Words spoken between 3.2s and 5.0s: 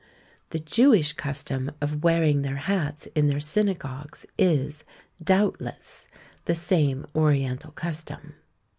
their synagogues is,